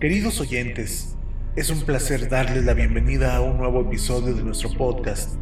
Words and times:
Queridos 0.00 0.40
oyentes, 0.40 1.14
es 1.56 1.68
un 1.68 1.82
placer 1.82 2.30
darles 2.30 2.64
la 2.64 2.72
bienvenida 2.72 3.36
a 3.36 3.42
un 3.42 3.58
nuevo 3.58 3.82
episodio 3.82 4.34
de 4.34 4.42
nuestro 4.42 4.70
podcast. 4.70 5.38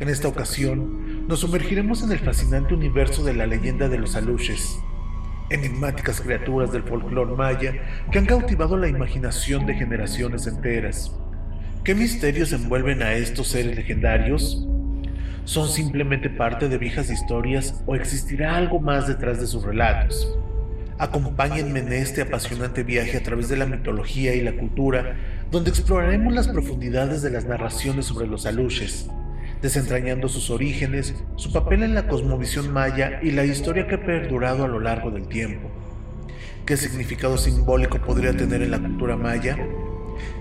En 0.00 0.08
esta 0.08 0.26
ocasión, 0.26 1.28
nos 1.28 1.38
sumergiremos 1.38 2.02
en 2.02 2.10
el 2.10 2.18
fascinante 2.18 2.74
universo 2.74 3.22
de 3.22 3.34
la 3.34 3.46
leyenda 3.46 3.88
de 3.88 3.98
los 3.98 4.16
aluches, 4.16 4.80
enigmáticas 5.48 6.20
criaturas 6.20 6.72
del 6.72 6.82
folclore 6.82 7.36
maya 7.36 7.72
que 8.10 8.18
han 8.18 8.26
cautivado 8.26 8.76
la 8.76 8.88
imaginación 8.88 9.64
de 9.64 9.74
generaciones 9.74 10.48
enteras. 10.48 11.16
¿Qué 11.84 11.94
misterios 11.94 12.52
envuelven 12.52 13.00
a 13.04 13.12
estos 13.12 13.46
seres 13.46 13.76
legendarios? 13.76 14.66
¿Son 15.44 15.68
simplemente 15.68 16.28
parte 16.28 16.68
de 16.68 16.78
viejas 16.78 17.10
historias 17.10 17.80
o 17.86 17.94
existirá 17.94 18.56
algo 18.56 18.80
más 18.80 19.06
detrás 19.06 19.40
de 19.40 19.46
sus 19.46 19.62
relatos? 19.62 20.36
Acompáñenme 20.98 21.78
en 21.78 21.92
este 21.92 22.22
apasionante 22.22 22.82
viaje 22.82 23.18
a 23.18 23.22
través 23.22 23.48
de 23.48 23.56
la 23.56 23.66
mitología 23.66 24.34
y 24.34 24.40
la 24.40 24.56
cultura, 24.56 25.16
donde 25.48 25.70
exploraremos 25.70 26.34
las 26.34 26.48
profundidades 26.48 27.22
de 27.22 27.30
las 27.30 27.44
narraciones 27.44 28.06
sobre 28.06 28.26
los 28.26 28.46
aluches, 28.46 29.08
desentrañando 29.62 30.28
sus 30.28 30.50
orígenes, 30.50 31.14
su 31.36 31.52
papel 31.52 31.84
en 31.84 31.94
la 31.94 32.08
cosmovisión 32.08 32.72
maya 32.72 33.20
y 33.22 33.30
la 33.30 33.44
historia 33.44 33.86
que 33.86 33.94
ha 33.94 34.04
perdurado 34.04 34.64
a 34.64 34.68
lo 34.68 34.80
largo 34.80 35.12
del 35.12 35.28
tiempo. 35.28 35.70
¿Qué 36.66 36.76
significado 36.76 37.38
simbólico 37.38 38.00
podría 38.00 38.36
tener 38.36 38.60
en 38.60 38.72
la 38.72 38.80
cultura 38.80 39.16
maya? 39.16 39.56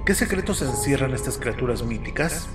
¿Qué 0.07 0.15
secretos 0.15 0.63
encierran 0.63 1.13
estas 1.13 1.37
criaturas 1.37 1.84
míticas? 1.84 2.49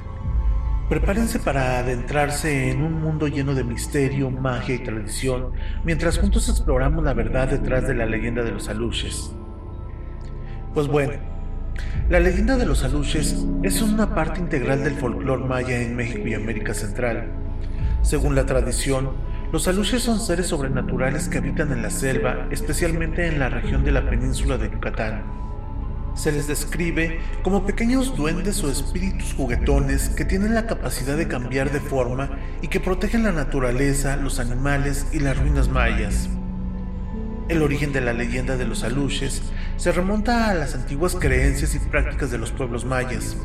Prepárense 0.93 1.39
para 1.39 1.79
adentrarse 1.79 2.71
en 2.71 2.83
un 2.83 3.01
mundo 3.01 3.27
lleno 3.27 3.55
de 3.55 3.65
misterio, 3.65 4.31
magia 4.31 4.75
y 4.75 4.81
tradición, 4.81 5.53
mientras 5.85 6.19
juntos 6.19 6.51
exploramos 6.51 7.03
la 7.03 7.15
verdad 7.15 7.49
detrás 7.49 7.89
de 7.89 7.95
la 7.95 8.05
leyenda 8.05 8.43
de 8.43 8.51
los 8.51 8.69
aluches. 8.69 9.35
Pues 10.75 10.89
bueno, 10.89 11.15
la 12.11 12.21
leyenda 12.21 12.59
de 12.59 12.67
los 12.67 12.85
aluches 12.85 13.43
es 13.63 13.81
una 13.81 14.15
parte 14.15 14.41
integral 14.41 14.85
del 14.85 14.93
folclore 14.93 15.47
maya 15.47 15.81
en 15.81 15.97
México 15.97 16.29
y 16.29 16.35
América 16.35 16.75
Central. 16.75 17.25
Según 18.03 18.35
la 18.35 18.45
tradición, 18.45 19.13
los 19.51 19.69
aluches 19.69 20.03
son 20.03 20.21
seres 20.21 20.49
sobrenaturales 20.49 21.31
que 21.31 21.39
habitan 21.39 21.73
en 21.73 21.81
la 21.81 21.89
selva, 21.89 22.49
especialmente 22.51 23.29
en 23.29 23.39
la 23.39 23.49
región 23.49 23.83
de 23.83 23.93
la 23.93 24.11
península 24.11 24.59
de 24.59 24.71
Yucatán. 24.71 25.52
Se 26.15 26.31
les 26.31 26.47
describe 26.47 27.21
como 27.43 27.65
pequeños 27.65 28.17
duendes 28.17 28.63
o 28.63 28.71
espíritus 28.71 29.33
juguetones 29.33 30.11
que 30.11 30.25
tienen 30.25 30.55
la 30.55 30.67
capacidad 30.67 31.17
de 31.17 31.27
cambiar 31.27 31.73
de 31.73 31.81
forma 31.81 32.39
y 32.61 32.69
que 32.69 32.81
protegen 32.81 33.23
la 33.23 33.33
naturaleza, 33.33 34.17
los 34.17 34.39
animales 34.39 35.07
y 35.13 35.21
las 35.21 35.39
ruinas 35.39 35.69
mayas. 35.69 36.29
El 37.49 37.63
origen 37.63 37.93
de 37.93 38.03
la 38.03 38.13
leyenda 38.13 38.57
de 38.57 38.67
los 38.67 38.85
aluches 38.85 39.43
se 39.77 39.91
remonta 39.91 40.49
a 40.49 40.55
las 40.55 40.75
antiguas 40.75 41.17
creencias 41.17 41.75
y 41.75 41.79
prácticas 41.79 42.31
de 42.31 42.39
los 42.39 42.53
pueblos 42.53 42.85
mayas. 42.85 43.37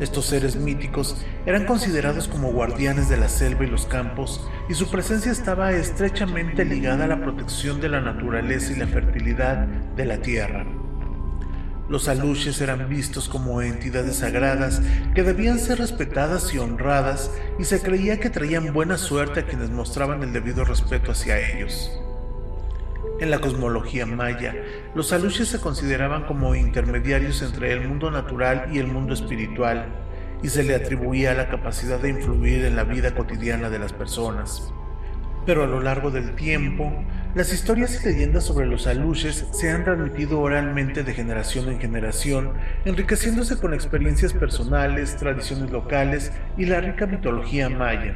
Estos 0.00 0.26
seres 0.26 0.56
míticos 0.56 1.24
eran 1.46 1.64
considerados 1.64 2.26
como 2.26 2.52
guardianes 2.52 3.08
de 3.08 3.16
la 3.16 3.28
selva 3.28 3.64
y 3.64 3.68
los 3.68 3.86
campos, 3.86 4.48
y 4.68 4.74
su 4.74 4.90
presencia 4.90 5.30
estaba 5.30 5.72
estrechamente 5.72 6.64
ligada 6.64 7.04
a 7.04 7.08
la 7.08 7.22
protección 7.22 7.80
de 7.80 7.88
la 7.88 8.00
naturaleza 8.00 8.72
y 8.72 8.76
la 8.76 8.86
fertilidad 8.86 9.66
de 9.96 10.04
la 10.04 10.18
tierra. 10.18 10.66
Los 11.92 12.08
aluches 12.08 12.58
eran 12.62 12.88
vistos 12.88 13.28
como 13.28 13.60
entidades 13.60 14.16
sagradas 14.16 14.80
que 15.14 15.22
debían 15.22 15.58
ser 15.58 15.76
respetadas 15.76 16.54
y 16.54 16.58
honradas 16.58 17.30
y 17.58 17.64
se 17.64 17.82
creía 17.82 18.18
que 18.18 18.30
traían 18.30 18.72
buena 18.72 18.96
suerte 18.96 19.40
a 19.40 19.44
quienes 19.44 19.68
mostraban 19.68 20.22
el 20.22 20.32
debido 20.32 20.64
respeto 20.64 21.12
hacia 21.12 21.38
ellos. 21.38 21.92
En 23.20 23.30
la 23.30 23.40
cosmología 23.40 24.06
maya, 24.06 24.54
los 24.94 25.12
aluches 25.12 25.48
se 25.48 25.60
consideraban 25.60 26.24
como 26.24 26.54
intermediarios 26.54 27.42
entre 27.42 27.74
el 27.74 27.86
mundo 27.86 28.10
natural 28.10 28.70
y 28.72 28.78
el 28.78 28.86
mundo 28.86 29.12
espiritual, 29.12 29.84
y 30.42 30.48
se 30.48 30.62
le 30.62 30.74
atribuía 30.74 31.34
la 31.34 31.50
capacidad 31.50 32.00
de 32.00 32.08
influir 32.08 32.64
en 32.64 32.74
la 32.74 32.84
vida 32.84 33.14
cotidiana 33.14 33.68
de 33.68 33.78
las 33.78 33.92
personas. 33.92 34.72
Pero 35.44 35.64
a 35.64 35.66
lo 35.66 35.82
largo 35.82 36.10
del 36.10 36.36
tiempo, 36.36 36.90
las 37.34 37.50
historias 37.50 37.98
y 37.98 38.08
leyendas 38.08 38.44
sobre 38.44 38.66
los 38.66 38.86
aluches 38.86 39.46
se 39.52 39.70
han 39.70 39.84
transmitido 39.84 40.38
oralmente 40.38 41.02
de 41.02 41.14
generación 41.14 41.70
en 41.70 41.80
generación, 41.80 42.52
enriqueciéndose 42.84 43.56
con 43.56 43.72
experiencias 43.72 44.34
personales, 44.34 45.16
tradiciones 45.16 45.70
locales 45.70 46.30
y 46.58 46.66
la 46.66 46.82
rica 46.82 47.06
mitología 47.06 47.70
maya. 47.70 48.14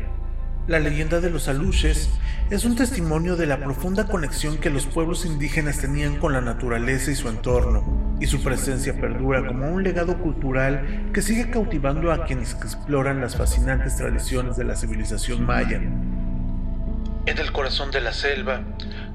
La 0.67 0.81
leyenda 0.81 1.21
de 1.21 1.31
los 1.31 1.49
aluches 1.49 2.11
es 2.51 2.67
un 2.67 2.77
testimonio 2.77 3.37
de 3.37 3.47
la 3.47 3.57
profunda 3.57 4.07
conexión 4.07 4.59
que 4.59 4.69
los 4.69 4.85
pueblos 4.85 5.25
indígenas 5.25 5.79
tenían 5.79 6.17
con 6.19 6.35
la 6.35 6.43
naturaleza 6.43 7.11
y 7.11 7.15
su 7.15 7.31
entorno, 7.31 8.19
y 8.21 8.27
su 8.27 8.43
presencia 8.43 9.01
perdura 9.01 9.47
como 9.47 9.73
un 9.73 9.83
legado 9.83 10.19
cultural 10.19 11.11
que 11.15 11.23
sigue 11.23 11.51
cautivando 11.51 12.13
a 12.13 12.27
quienes 12.27 12.53
exploran 12.53 13.23
las 13.23 13.35
fascinantes 13.35 13.97
tradiciones 13.97 14.59
de 14.59 14.65
la 14.65 14.77
civilización 14.77 15.47
maya 15.47 15.81
en 17.27 17.39
el 17.39 17.53
corazón 17.53 17.91
de 17.91 18.01
la 18.01 18.13
selva, 18.13 18.63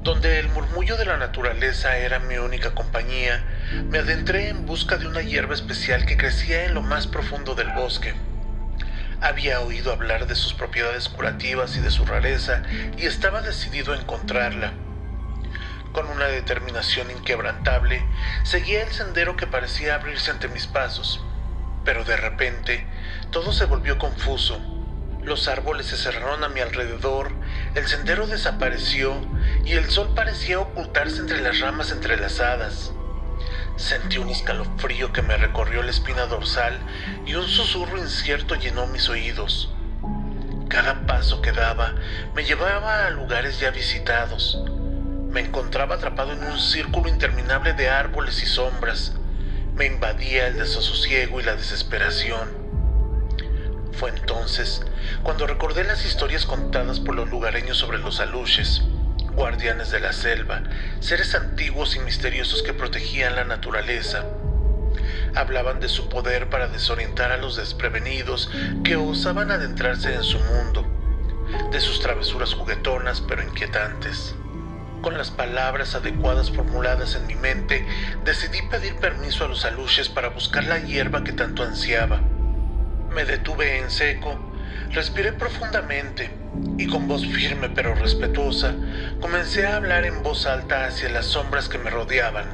donde 0.03 0.39
el 0.39 0.49
murmullo 0.49 0.97
de 0.97 1.05
la 1.05 1.17
naturaleza 1.17 1.97
era 1.97 2.17
mi 2.17 2.37
única 2.37 2.71
compañía, 2.71 3.43
me 3.89 3.99
adentré 3.99 4.49
en 4.49 4.65
busca 4.65 4.97
de 4.97 5.07
una 5.07 5.21
hierba 5.21 5.53
especial 5.53 6.05
que 6.05 6.17
crecía 6.17 6.65
en 6.65 6.73
lo 6.73 6.81
más 6.81 7.05
profundo 7.05 7.53
del 7.53 7.69
bosque. 7.69 8.15
Había 9.21 9.61
oído 9.61 9.91
hablar 9.91 10.25
de 10.25 10.33
sus 10.33 10.55
propiedades 10.55 11.07
curativas 11.07 11.77
y 11.77 11.81
de 11.81 11.91
su 11.91 12.05
rareza 12.05 12.63
y 12.97 13.05
estaba 13.05 13.43
decidido 13.43 13.93
a 13.93 13.97
encontrarla. 13.97 14.73
Con 15.91 16.07
una 16.07 16.25
determinación 16.25 17.11
inquebrantable, 17.11 18.03
seguía 18.43 18.81
el 18.81 18.91
sendero 18.91 19.35
que 19.35 19.45
parecía 19.45 19.95
abrirse 19.95 20.31
ante 20.31 20.47
mis 20.47 20.65
pasos, 20.65 21.23
pero 21.85 22.03
de 22.05 22.17
repente 22.17 22.87
todo 23.29 23.53
se 23.53 23.65
volvió 23.65 23.99
confuso 23.99 24.59
los 25.23 25.47
árboles 25.47 25.85
se 25.85 25.97
cerraron 25.97 26.43
a 26.43 26.49
mi 26.49 26.61
alrededor, 26.61 27.31
el 27.73 27.87
sendero 27.87 28.27
desapareció 28.27 29.15
y 29.63 29.73
el 29.73 29.89
sol 29.89 30.11
parecía 30.13 30.59
ocultarse 30.59 31.19
entre 31.19 31.41
las 31.41 31.59
ramas 31.61 31.91
entrelazadas. 31.91 32.91
Sentí 33.77 34.17
un 34.17 34.29
escalofrío 34.29 35.13
que 35.13 35.21
me 35.21 35.37
recorrió 35.37 35.81
la 35.81 35.91
espina 35.91 36.25
dorsal 36.25 36.77
y 37.25 37.35
un 37.35 37.47
susurro 37.47 37.97
incierto 37.97 38.55
llenó 38.55 38.87
mis 38.87 39.07
oídos. 39.07 39.73
Cada 40.67 41.05
paso 41.05 41.41
que 41.41 41.53
daba 41.53 41.95
me 42.35 42.43
llevaba 42.43 43.05
a 43.05 43.09
lugares 43.09 43.59
ya 43.59 43.71
visitados. 43.71 44.61
Me 45.29 45.39
encontraba 45.39 45.95
atrapado 45.95 46.33
en 46.33 46.43
un 46.43 46.59
círculo 46.59 47.07
interminable 47.07 47.73
de 47.73 47.89
árboles 47.89 48.43
y 48.43 48.45
sombras. 48.47 49.13
Me 49.75 49.85
invadía 49.85 50.47
el 50.47 50.57
desasosiego 50.57 51.39
y 51.39 51.43
la 51.43 51.55
desesperación. 51.55 52.60
Fue 54.01 54.09
entonces 54.09 54.81
cuando 55.21 55.45
recordé 55.45 55.83
las 55.83 56.07
historias 56.07 56.47
contadas 56.47 56.99
por 56.99 57.13
los 57.13 57.29
lugareños 57.29 57.77
sobre 57.77 57.99
los 57.99 58.19
aluches, 58.19 58.81
guardianes 59.35 59.91
de 59.91 59.99
la 59.99 60.11
selva, 60.11 60.63
seres 60.99 61.35
antiguos 61.35 61.95
y 61.95 61.99
misteriosos 61.99 62.63
que 62.63 62.73
protegían 62.73 63.35
la 63.35 63.43
naturaleza. 63.43 64.25
Hablaban 65.35 65.79
de 65.79 65.87
su 65.87 66.09
poder 66.09 66.49
para 66.49 66.67
desorientar 66.67 67.31
a 67.31 67.37
los 67.37 67.57
desprevenidos 67.57 68.49
que 68.83 68.95
osaban 68.95 69.51
adentrarse 69.51 70.15
en 70.15 70.23
su 70.23 70.39
mundo, 70.39 70.83
de 71.71 71.79
sus 71.79 71.99
travesuras 71.99 72.55
juguetonas 72.55 73.21
pero 73.21 73.43
inquietantes. 73.43 74.33
Con 75.03 75.15
las 75.15 75.29
palabras 75.29 75.93
adecuadas 75.93 76.49
formuladas 76.49 77.13
en 77.13 77.27
mi 77.27 77.35
mente, 77.35 77.85
decidí 78.25 78.63
pedir 78.63 78.95
permiso 78.95 79.45
a 79.45 79.47
los 79.47 79.63
aluches 79.63 80.09
para 80.09 80.29
buscar 80.29 80.63
la 80.63 80.79
hierba 80.79 81.23
que 81.23 81.33
tanto 81.33 81.61
ansiaba. 81.61 82.19
Me 83.13 83.25
detuve 83.25 83.79
en 83.79 83.89
seco, 83.89 84.39
respiré 84.91 85.33
profundamente 85.33 86.31
y 86.77 86.87
con 86.87 87.07
voz 87.07 87.25
firme 87.25 87.69
pero 87.69 87.95
respetuosa 87.95 88.75
comencé 89.19 89.65
a 89.67 89.77
hablar 89.77 90.05
en 90.05 90.23
voz 90.23 90.45
alta 90.45 90.85
hacia 90.85 91.09
las 91.09 91.25
sombras 91.25 91.69
que 91.69 91.77
me 91.77 91.89
rodeaban. 91.89 92.45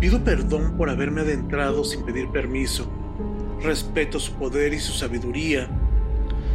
Pido 0.00 0.22
perdón 0.22 0.76
por 0.76 0.90
haberme 0.90 1.22
adentrado 1.22 1.82
sin 1.82 2.04
pedir 2.04 2.30
permiso. 2.30 2.90
Respeto 3.62 4.20
su 4.20 4.34
poder 4.34 4.74
y 4.74 4.78
su 4.78 4.92
sabiduría. 4.92 5.68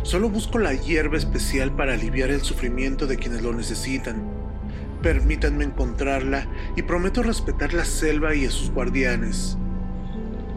Solo 0.04 0.30
busco 0.30 0.60
la 0.60 0.74
hierba 0.74 1.18
especial 1.18 1.72
para 1.72 1.94
aliviar 1.94 2.30
el 2.30 2.42
sufrimiento 2.42 3.08
de 3.08 3.18
quienes 3.18 3.42
lo 3.42 3.52
necesitan. 3.54 4.30
Permítanme 5.02 5.64
encontrarla 5.64 6.48
y 6.76 6.84
prometo 6.84 7.24
respetar 7.24 7.74
la 7.74 7.86
selva 7.86 8.36
y 8.36 8.46
a 8.46 8.52
sus 8.52 8.70
guardianes. 8.70 9.58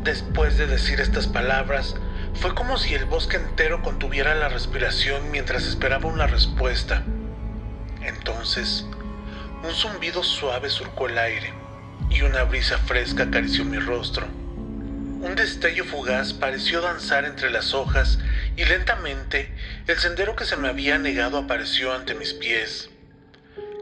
Después 0.05 0.59
de 0.59 0.67
decir 0.67 1.01
estas 1.01 1.27
palabras, 1.27 1.97
fue 2.35 2.55
como 2.55 2.77
si 2.79 2.95
el 2.95 3.05
bosque 3.07 3.37
entero 3.37 3.83
contuviera 3.83 4.35
la 4.35 4.49
respiración 4.49 5.31
mientras 5.31 5.67
esperaba 5.67 6.09
una 6.09 6.27
respuesta. 6.27 7.05
Entonces, 8.03 8.85
un 9.63 9.73
zumbido 9.73 10.23
suave 10.23 10.69
surcó 10.69 11.09
el 11.09 11.19
aire 11.19 11.55
y 12.11 12.23
una 12.23 12.45
brisa 12.45 12.79
fresca 12.79 13.25
acarició 13.25 13.65
mi 13.65 13.79
rostro. 13.79 14.27
Un 14.27 15.35
destello 15.37 15.85
fugaz 15.85 16.35
pareció 16.35 16.83
danzar 16.83 17.25
entre 17.25 17.51
las 17.51 17.73
hojas 17.73 18.19
y 18.57 18.65
lentamente 18.67 19.51
el 19.87 19.99
sendero 19.99 20.37
que 20.37 20.45
se 20.45 20.57
me 20.57 20.69
había 20.69 20.99
negado 20.99 21.39
apareció 21.39 21.95
ante 21.95 22.15
mis 22.15 22.35
pies. 22.35 22.91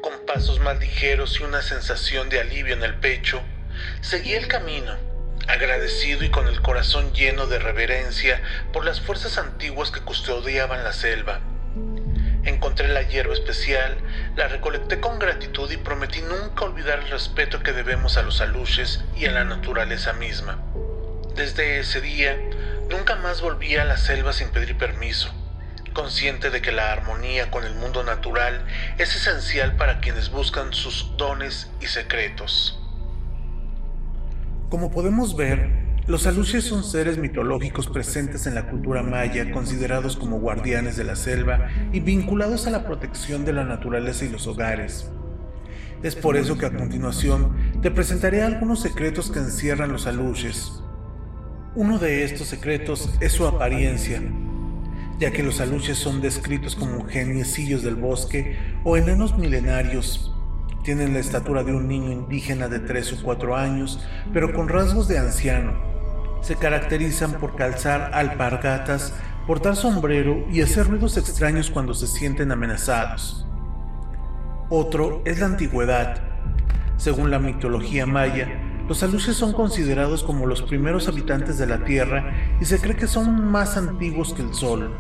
Con 0.03 0.13
pasos 0.27 0.61
más 0.61 0.79
ligeros 0.79 1.41
y 1.41 1.43
una 1.43 1.63
sensación 1.63 2.29
de 2.29 2.41
alivio 2.41 2.75
en 2.75 2.85
el 2.85 2.95
pecho, 2.95 3.43
seguí 4.01 4.35
el 4.35 4.47
camino, 4.47 4.97
agradecido 5.49 6.25
y 6.25 6.31
con 6.31 6.49
el 6.49 6.61
corazón 6.63 7.13
lleno 7.13 7.47
de 7.47 7.59
reverencia 7.59 8.43
por 8.73 8.85
las 8.85 9.01
fuerzas 9.01 9.39
antiguas 9.39 9.91
que 9.91 10.01
custodiaban 10.01 10.85
la 10.85 10.93
selva. 10.93 11.41
Encontré 12.45 12.89
la 12.89 13.03
hierba 13.03 13.35
especial, 13.35 13.97
la 14.35 14.49
recolecté 14.49 14.99
con 14.99 15.19
gratitud 15.19 15.71
y 15.71 15.77
prometí 15.77 16.23
nunca 16.23 16.65
olvidar 16.65 16.99
el 16.99 17.11
respeto 17.11 17.63
que 17.63 17.73
debemos 17.73 18.17
a 18.17 18.23
los 18.23 18.41
aluches 18.41 19.05
y 19.17 19.27
a 19.27 19.31
la 19.31 19.45
naturaleza 19.45 20.13
misma. 20.13 20.59
Desde 21.37 21.79
ese 21.79 22.01
día, 22.01 22.37
nunca 22.91 23.15
más 23.17 23.41
volví 23.41 23.77
a 23.77 23.85
la 23.85 23.97
selva 23.97 24.33
sin 24.33 24.51
pedir 24.51 24.77
permiso, 24.77 25.33
consciente 25.93 26.51
de 26.51 26.61
que 26.61 26.73
la 26.73 26.93
armonía 26.93 27.51
con 27.51 27.65
el 27.65 27.75
mundo 27.75 28.03
natural 28.03 28.67
es 28.99 29.15
esencial 29.15 29.77
para 29.77 30.01
quienes 30.01 30.31
buscan 30.31 30.73
sus 30.73 31.17
dones 31.17 31.71
y 31.81 31.87
secretos. 31.87 32.82
Como 34.73 34.91
podemos 34.91 35.37
ver, 35.37 35.69
los 36.07 36.27
aluches 36.27 36.65
son 36.65 36.83
seres 36.83 37.19
mitológicos 37.19 37.89
presentes 37.89 38.47
en 38.47 38.55
la 38.55 38.71
cultura 38.71 39.03
maya, 39.03 39.51
considerados 39.51 40.17
como 40.17 40.41
guardianes 40.41 40.97
de 40.97 41.05
la 41.05 41.15
selva 41.15 41.69
y 41.93 42.01
vinculados 42.01 42.67
a 42.67 42.71
la 42.71 42.87
protección 42.87 43.45
de 43.45 43.53
la 43.53 43.65
naturaleza 43.65 44.25
y 44.25 44.31
los 44.31 44.47
hogares. 44.47 45.11
Es 46.03 46.17
por 46.17 46.39
eso 46.39 46.57
que 46.57 46.65
a 46.65 46.73
continuación 46.73 47.55
te 47.83 47.91
presentaré 47.91 48.41
algunos 48.41 48.81
secretos 48.81 49.31
que 49.31 49.41
encierran 49.41 49.93
los 49.93 50.07
aluches. 50.07 50.83
Uno 51.75 51.99
de 51.99 52.25
estos 52.25 52.49
secretos 52.49 53.13
es 53.21 53.33
su 53.33 53.47
apariencia, 53.47 54.23
ya 55.19 55.33
que 55.33 55.43
los 55.43 55.61
aluches 55.61 55.99
son 55.99 56.23
descritos 56.23 56.77
como 56.77 57.05
geniecillos 57.05 57.83
del 57.83 57.97
bosque 57.97 58.57
o 58.85 58.97
enanos 58.97 59.37
milenarios 59.37 60.32
tienen 60.83 61.13
la 61.13 61.21
estatura 61.21 61.63
de 61.63 61.73
un 61.73 61.87
niño 61.87 62.11
indígena 62.11 62.69
de 62.69 62.81
3 62.81 63.13
o 63.13 63.23
4 63.23 63.57
años, 63.57 64.01
pero 64.33 64.53
con 64.53 64.69
rasgos 64.69 65.09
de 65.09 65.19
anciano. 65.19 65.73
Se 66.41 66.57
caracterizan 66.57 67.35
por 67.35 67.55
calzar 67.55 68.11
alpargatas, 68.15 69.15
portar 69.47 69.77
sombrero 69.77 70.45
y 70.51 70.61
hacer 70.61 70.89
ruidos 70.89 71.17
extraños 71.17 71.71
cuando 71.71 71.95
se 71.95 72.09
sienten 72.09 72.51
amenazados. 72.51 73.47
Otro 74.69 75.23
es 75.25 75.39
la 75.39 75.47
antigüedad. 75.47 76.21
Según 76.97 77.31
la 77.31 77.39
mitología 77.39 78.07
maya, 78.07 78.49
los 78.89 79.03
aluches 79.03 79.37
son 79.37 79.53
considerados 79.53 80.25
como 80.25 80.47
los 80.47 80.63
primeros 80.63 81.07
habitantes 81.07 81.59
de 81.59 81.67
la 81.67 81.85
Tierra 81.85 82.57
y 82.61 82.65
se 82.65 82.81
cree 82.81 82.97
que 82.97 83.07
son 83.07 83.45
más 83.51 83.77
antiguos 83.77 84.35
que 84.35 84.43
el 84.43 84.53
Sol. 84.53 84.93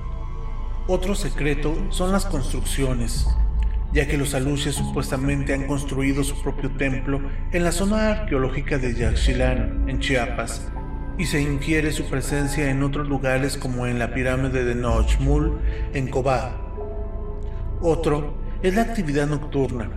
Otro 0.86 1.14
secreto 1.14 1.74
son 1.90 2.12
las 2.12 2.26
construcciones 2.26 3.26
ya 3.92 4.06
que 4.06 4.16
los 4.16 4.34
aluches 4.34 4.74
supuestamente 4.74 5.52
han 5.52 5.66
construido 5.66 6.24
su 6.24 6.40
propio 6.42 6.70
templo 6.70 7.20
en 7.52 7.64
la 7.64 7.72
zona 7.72 8.10
arqueológica 8.10 8.78
de 8.78 8.94
Yaxchilán, 8.94 9.88
en 9.88 10.00
Chiapas, 10.00 10.72
y 11.18 11.26
se 11.26 11.42
infiere 11.42 11.92
su 11.92 12.08
presencia 12.08 12.70
en 12.70 12.82
otros 12.82 13.06
lugares 13.06 13.58
como 13.58 13.86
en 13.86 13.98
la 13.98 14.14
pirámide 14.14 14.64
de 14.64 14.74
Nochmul, 14.74 15.58
en 15.92 16.08
Cobá. 16.08 16.58
Otro 17.82 18.34
es 18.62 18.74
la 18.74 18.82
actividad 18.82 19.26
nocturna, 19.26 19.90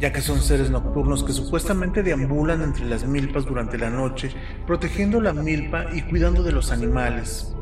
ya 0.00 0.12
que 0.12 0.20
son 0.20 0.40
seres 0.40 0.70
nocturnos 0.70 1.22
que 1.22 1.32
supuestamente 1.32 2.02
deambulan 2.02 2.62
entre 2.62 2.84
las 2.86 3.06
milpas 3.06 3.46
durante 3.46 3.78
la 3.78 3.90
noche, 3.90 4.30
protegiendo 4.66 5.20
la 5.20 5.32
milpa 5.32 5.86
y 5.94 6.02
cuidando 6.02 6.42
de 6.42 6.52
los 6.52 6.72
animales. 6.72 7.54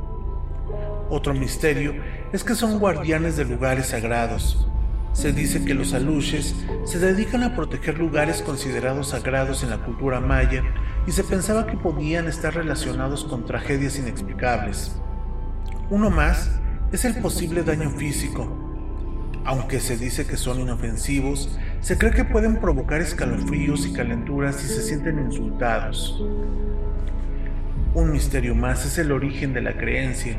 Otro 1.11 1.35
misterio 1.35 1.95
es 2.33 2.43
que 2.43 2.55
son 2.55 2.79
guardianes 2.79 3.37
de 3.37 3.45
lugares 3.45 3.89
sagrados, 3.89 4.67
se 5.15 5.33
dice 5.33 5.65
que 5.65 5.75
los 5.75 5.95
aluches 5.95 6.55
se 6.85 6.99
dedican 6.99 7.45
a 7.45 7.55
proteger 7.55 7.99
lugares 7.99 8.43
considerados 8.43 9.11
sagrados 9.11 9.63
en 9.63 9.71
la 9.71 9.79
cultura 9.79 10.21
maya 10.21 10.63
y 11.07 11.13
se 11.13 11.25
pensaba 11.25 11.67
que 11.67 11.77
podían 11.77 12.27
estar 12.27 12.55
relacionados 12.55 13.25
con 13.25 13.47
tragedias 13.47 13.99
inexplicables. 13.99 14.97
Uno 15.89 16.11
más 16.11 16.51
es 16.93 17.05
el 17.05 17.15
posible 17.17 17.63
daño 17.63 17.91
físico. 17.91 18.61
Aunque 19.45 19.79
se 19.79 19.97
dice 19.97 20.27
que 20.27 20.37
son 20.37 20.61
inofensivos, 20.61 21.59
se 21.81 21.97
cree 21.97 22.13
que 22.13 22.25
pueden 22.25 22.57
provocar 22.57 23.01
escalofríos 23.01 23.87
y 23.87 23.93
calenturas 23.93 24.57
si 24.57 24.67
se 24.67 24.83
sienten 24.83 25.19
insultados. 25.21 26.25
Un 27.95 28.11
misterio 28.11 28.55
más 28.55 28.85
es 28.85 28.99
el 28.99 29.13
origen 29.13 29.53
de 29.53 29.61
la 29.61 29.77
creencia, 29.77 30.39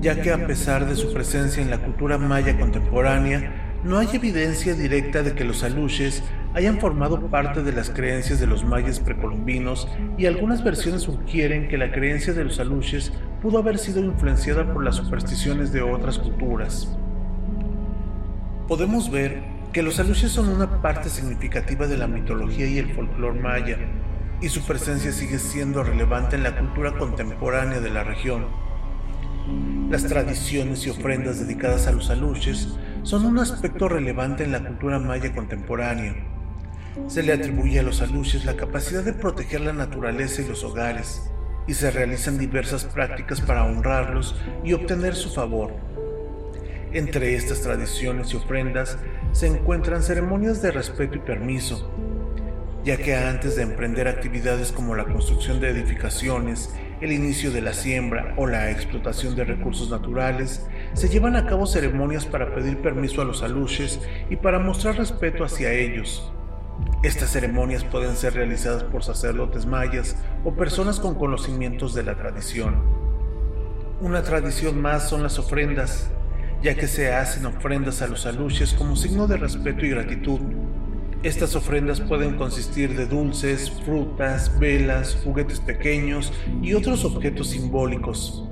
ya 0.00 0.22
que 0.22 0.32
a 0.32 0.46
pesar 0.46 0.86
de 0.86 0.96
su 0.96 1.12
presencia 1.12 1.62
en 1.62 1.68
la 1.70 1.78
cultura 1.78 2.16
maya 2.16 2.58
contemporánea, 2.58 3.61
no 3.84 3.98
hay 3.98 4.08
evidencia 4.12 4.74
directa 4.74 5.22
de 5.22 5.34
que 5.34 5.44
los 5.44 5.64
aluches 5.64 6.22
hayan 6.54 6.78
formado 6.78 7.26
parte 7.28 7.62
de 7.62 7.72
las 7.72 7.90
creencias 7.90 8.38
de 8.38 8.46
los 8.46 8.64
mayas 8.64 9.00
precolombinos 9.00 9.88
y 10.16 10.26
algunas 10.26 10.62
versiones 10.62 11.02
sugieren 11.02 11.66
que 11.68 11.78
la 11.78 11.90
creencia 11.90 12.32
de 12.32 12.44
los 12.44 12.60
aluches 12.60 13.12
pudo 13.40 13.58
haber 13.58 13.78
sido 13.78 14.00
influenciada 14.00 14.72
por 14.72 14.84
las 14.84 14.96
supersticiones 14.96 15.72
de 15.72 15.82
otras 15.82 16.18
culturas. 16.18 16.96
Podemos 18.68 19.10
ver 19.10 19.42
que 19.72 19.82
los 19.82 19.98
aluches 19.98 20.30
son 20.30 20.48
una 20.48 20.80
parte 20.80 21.08
significativa 21.08 21.86
de 21.88 21.96
la 21.96 22.06
mitología 22.06 22.66
y 22.66 22.78
el 22.78 22.92
folclore 22.92 23.40
maya, 23.40 23.78
y 24.40 24.48
su 24.48 24.62
presencia 24.62 25.12
sigue 25.12 25.38
siendo 25.38 25.82
relevante 25.82 26.36
en 26.36 26.42
la 26.42 26.56
cultura 26.56 26.92
contemporánea 26.92 27.80
de 27.80 27.90
la 27.90 28.04
región. 28.04 28.46
Las 29.90 30.06
tradiciones 30.06 30.86
y 30.86 30.90
ofrendas 30.90 31.40
dedicadas 31.40 31.86
a 31.86 31.92
los 31.92 32.10
aluches 32.10 32.76
son 33.02 33.26
un 33.26 33.38
aspecto 33.38 33.88
relevante 33.88 34.44
en 34.44 34.52
la 34.52 34.64
cultura 34.64 34.98
maya 34.98 35.34
contemporánea. 35.34 36.14
Se 37.08 37.22
le 37.22 37.32
atribuye 37.32 37.80
a 37.80 37.82
los 37.82 38.00
aluches 38.00 38.44
la 38.44 38.54
capacidad 38.54 39.02
de 39.02 39.12
proteger 39.12 39.62
la 39.62 39.72
naturaleza 39.72 40.42
y 40.42 40.46
los 40.46 40.62
hogares, 40.62 41.30
y 41.66 41.74
se 41.74 41.90
realizan 41.90 42.38
diversas 42.38 42.84
prácticas 42.84 43.40
para 43.40 43.64
honrarlos 43.64 44.36
y 44.62 44.72
obtener 44.72 45.14
su 45.14 45.30
favor. 45.30 45.72
Entre 46.92 47.34
estas 47.34 47.62
tradiciones 47.62 48.32
y 48.32 48.36
ofrendas 48.36 48.98
se 49.32 49.46
encuentran 49.46 50.02
ceremonias 50.02 50.62
de 50.62 50.70
respeto 50.70 51.16
y 51.16 51.20
permiso, 51.20 51.90
ya 52.84 52.96
que 52.98 53.16
antes 53.16 53.56
de 53.56 53.62
emprender 53.62 54.06
actividades 54.06 54.70
como 54.70 54.94
la 54.94 55.04
construcción 55.04 55.60
de 55.60 55.70
edificaciones, 55.70 56.74
el 57.00 57.12
inicio 57.12 57.50
de 57.50 57.62
la 57.62 57.72
siembra 57.72 58.34
o 58.36 58.46
la 58.46 58.70
explotación 58.70 59.34
de 59.34 59.44
recursos 59.44 59.90
naturales, 59.90 60.66
se 60.94 61.08
llevan 61.08 61.36
a 61.36 61.46
cabo 61.46 61.66
ceremonias 61.66 62.26
para 62.26 62.54
pedir 62.54 62.80
permiso 62.80 63.22
a 63.22 63.24
los 63.24 63.42
aluches 63.42 64.00
y 64.30 64.36
para 64.36 64.58
mostrar 64.58 64.96
respeto 64.96 65.44
hacia 65.44 65.72
ellos. 65.72 66.32
Estas 67.02 67.30
ceremonias 67.30 67.84
pueden 67.84 68.16
ser 68.16 68.34
realizadas 68.34 68.84
por 68.84 69.02
sacerdotes 69.02 69.66
mayas 69.66 70.16
o 70.44 70.54
personas 70.54 71.00
con 71.00 71.14
conocimientos 71.14 71.94
de 71.94 72.02
la 72.02 72.16
tradición. 72.16 72.82
Una 74.00 74.22
tradición 74.22 74.80
más 74.80 75.08
son 75.08 75.22
las 75.22 75.38
ofrendas, 75.38 76.10
ya 76.62 76.74
que 76.74 76.86
se 76.86 77.12
hacen 77.12 77.46
ofrendas 77.46 78.02
a 78.02 78.08
los 78.08 78.26
aluches 78.26 78.74
como 78.74 78.96
signo 78.96 79.26
de 79.26 79.36
respeto 79.36 79.84
y 79.86 79.90
gratitud 79.90 80.40
estas 81.22 81.54
ofrendas 81.54 82.00
pueden 82.00 82.36
consistir 82.36 82.96
de 82.96 83.06
dulces, 83.06 83.70
frutas, 83.84 84.58
velas, 84.58 85.16
juguetes 85.22 85.60
pequeños 85.60 86.32
y 86.60 86.74
otros 86.74 87.04
objetos 87.04 87.50
simbólicos. 87.50 88.44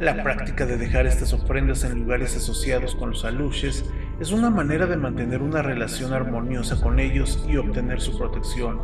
La 0.00 0.22
práctica 0.22 0.64
de 0.64 0.76
dejar 0.76 1.06
estas 1.06 1.32
ofrendas 1.32 1.82
en 1.82 1.98
lugares 1.98 2.36
asociados 2.36 2.94
con 2.94 3.10
los 3.10 3.24
aluches 3.24 3.84
es 4.20 4.30
una 4.30 4.48
manera 4.48 4.86
de 4.86 4.96
mantener 4.96 5.42
una 5.42 5.60
relación 5.60 6.12
armoniosa 6.12 6.80
con 6.80 7.00
ellos 7.00 7.44
y 7.48 7.56
obtener 7.56 8.00
su 8.00 8.16
protección. 8.16 8.80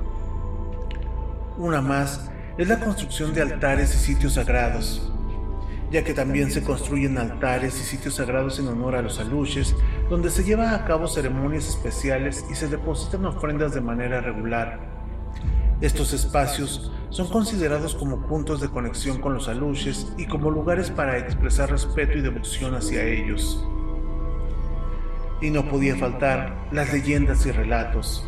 Una 1.57 1.81
más 1.81 2.31
es 2.59 2.69
la 2.69 2.81
construcción 2.81 3.33
de 3.33 3.43
altares 3.43 3.95
y 3.95 3.99
sitios 3.99 4.35
sagrados 4.35 5.15
ya 5.95 6.03
que 6.03 6.13
también 6.13 6.51
se 6.51 6.65
construyen 6.65 7.19
altares 7.19 7.81
y 7.81 7.85
sitios 7.85 8.15
sagrados 8.15 8.59
en 8.59 8.67
honor 8.67 8.97
a 8.97 9.03
los 9.03 9.21
aluches, 9.21 9.77
donde 10.11 10.29
se 10.29 10.43
llevan 10.43 10.75
a 10.75 10.85
cabo 10.85 11.07
ceremonias 11.07 11.69
especiales 11.69 12.45
y 12.51 12.57
se 12.57 12.67
depositan 12.67 13.25
ofrendas 13.27 13.75
de 13.75 13.81
manera 13.81 14.21
regular. 14.21 14.94
Estos 15.81 16.13
espacios 16.13 16.93
son 17.11 17.29
considerados 17.29 17.95
como 17.95 18.27
puntos 18.27 18.61
de 18.61 18.69
conexión 18.69 19.21
con 19.21 19.35
los 19.35 19.49
aluches 19.49 20.13
y 20.17 20.27
como 20.27 20.51
lugares 20.51 20.91
para 20.91 21.19
expresar 21.19 21.71
respeto 21.71 22.17
y 22.19 22.23
devoción 22.23 22.75
hacia 22.75 23.05
ellos. 23.05 23.65
Y 25.41 25.51
no 25.51 25.69
podía 25.69 25.97
faltar 25.97 26.69
las 26.71 26.93
leyendas 26.93 27.45
y 27.47 27.51
relatos, 27.51 28.27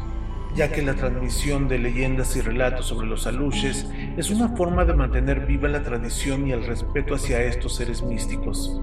ya 0.55 0.73
que 0.73 0.83
la 0.83 0.95
transmisión 0.95 1.69
de 1.69 1.79
leyendas 1.79 2.37
y 2.37 2.41
relatos 2.41 2.87
sobre 2.87 3.07
los 3.07 3.27
aluches 3.27 3.87
es 4.17 4.31
una 4.31 4.49
forma 4.49 4.85
de 4.85 4.95
mantener 4.95 5.47
viva 5.47 5.69
la 5.69 5.83
tradición 5.83 6.47
y 6.49 6.53
el 6.53 6.67
respeto 6.67 7.15
hacia 7.15 7.43
estos 7.43 7.77
seres 7.77 8.03
místicos. 8.03 8.81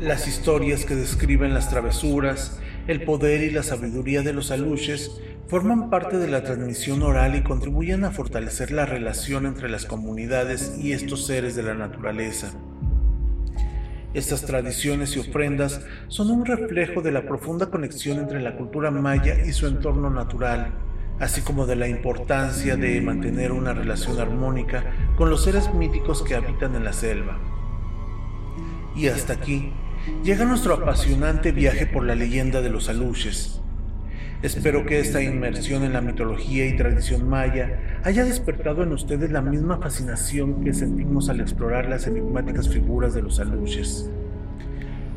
Las 0.00 0.26
historias 0.26 0.86
que 0.86 0.96
describen 0.96 1.52
las 1.52 1.68
travesuras, 1.68 2.60
el 2.86 3.04
poder 3.04 3.42
y 3.42 3.50
la 3.50 3.62
sabiduría 3.62 4.22
de 4.22 4.32
los 4.32 4.50
aluches 4.50 5.20
forman 5.50 5.90
parte 5.90 6.16
de 6.16 6.28
la 6.28 6.44
transmisión 6.44 7.02
oral 7.02 7.34
y 7.34 7.42
contribuyen 7.42 8.04
a 8.04 8.12
fortalecer 8.12 8.70
la 8.70 8.86
relación 8.86 9.46
entre 9.46 9.68
las 9.68 9.84
comunidades 9.84 10.76
y 10.80 10.92
estos 10.92 11.26
seres 11.26 11.56
de 11.56 11.64
la 11.64 11.74
naturaleza. 11.74 12.52
Estas 14.14 14.42
tradiciones 14.42 15.16
y 15.16 15.18
ofrendas 15.18 15.84
son 16.06 16.30
un 16.30 16.46
reflejo 16.46 17.02
de 17.02 17.10
la 17.10 17.26
profunda 17.26 17.66
conexión 17.66 18.20
entre 18.20 18.40
la 18.40 18.56
cultura 18.56 18.92
maya 18.92 19.44
y 19.44 19.52
su 19.52 19.66
entorno 19.66 20.08
natural, 20.08 20.72
así 21.18 21.40
como 21.40 21.66
de 21.66 21.74
la 21.74 21.88
importancia 21.88 22.76
de 22.76 23.00
mantener 23.00 23.50
una 23.50 23.74
relación 23.74 24.20
armónica 24.20 24.84
con 25.16 25.30
los 25.30 25.42
seres 25.42 25.74
míticos 25.74 26.22
que 26.22 26.36
habitan 26.36 26.76
en 26.76 26.84
la 26.84 26.92
selva. 26.92 27.40
Y 28.94 29.08
hasta 29.08 29.32
aquí 29.32 29.72
llega 30.22 30.44
nuestro 30.44 30.74
apasionante 30.74 31.50
viaje 31.50 31.86
por 31.86 32.04
la 32.04 32.14
leyenda 32.14 32.60
de 32.60 32.70
los 32.70 32.88
aluches. 32.88 33.60
Espero 34.42 34.86
que 34.86 35.00
esta 35.00 35.22
inmersión 35.22 35.84
en 35.84 35.92
la 35.92 36.00
mitología 36.00 36.66
y 36.66 36.74
tradición 36.74 37.28
maya 37.28 38.00
haya 38.04 38.24
despertado 38.24 38.82
en 38.82 38.92
ustedes 38.92 39.30
la 39.30 39.42
misma 39.42 39.76
fascinación 39.76 40.64
que 40.64 40.72
sentimos 40.72 41.28
al 41.28 41.40
explorar 41.40 41.90
las 41.90 42.06
enigmáticas 42.06 42.66
figuras 42.66 43.12
de 43.12 43.20
los 43.20 43.38
aluches. 43.38 44.08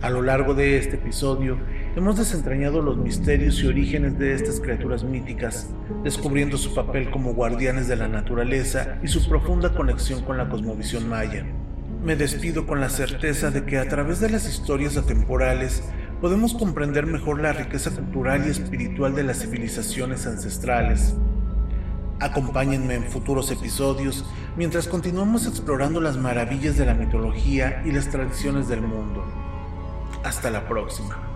A 0.01 0.09
lo 0.09 0.21
largo 0.21 0.53
de 0.53 0.77
este 0.77 0.97
episodio 0.97 1.57
hemos 1.95 2.17
desentrañado 2.17 2.81
los 2.81 2.97
misterios 2.97 3.63
y 3.63 3.67
orígenes 3.67 4.19
de 4.19 4.33
estas 4.33 4.59
criaturas 4.59 5.05
míticas, 5.05 5.69
descubriendo 6.03 6.57
su 6.57 6.75
papel 6.75 7.09
como 7.09 7.33
guardianes 7.33 7.87
de 7.87 7.95
la 7.95 8.09
naturaleza 8.09 8.99
y 9.01 9.07
su 9.07 9.25
profunda 9.29 9.73
conexión 9.73 10.21
con 10.25 10.35
la 10.35 10.49
cosmovisión 10.49 11.07
maya. 11.07 11.45
Me 12.03 12.17
despido 12.17 12.67
con 12.67 12.81
la 12.81 12.89
certeza 12.89 13.51
de 13.51 13.63
que 13.63 13.77
a 13.77 13.87
través 13.87 14.19
de 14.19 14.29
las 14.29 14.49
historias 14.49 14.97
atemporales 14.97 15.81
podemos 16.23 16.53
comprender 16.53 17.05
mejor 17.05 17.41
la 17.41 17.51
riqueza 17.51 17.91
cultural 17.91 18.47
y 18.47 18.49
espiritual 18.49 19.13
de 19.13 19.23
las 19.23 19.41
civilizaciones 19.41 20.25
ancestrales. 20.25 21.15
Acompáñenme 22.21 22.93
en 22.93 23.03
futuros 23.03 23.51
episodios 23.51 24.23
mientras 24.55 24.87
continuamos 24.87 25.45
explorando 25.47 25.99
las 25.99 26.15
maravillas 26.15 26.77
de 26.77 26.85
la 26.85 26.93
mitología 26.93 27.83
y 27.85 27.91
las 27.91 28.09
tradiciones 28.09 28.69
del 28.69 28.79
mundo. 28.79 29.25
Hasta 30.23 30.49
la 30.49 30.65
próxima. 30.65 31.32